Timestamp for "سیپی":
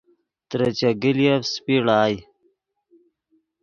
1.51-1.75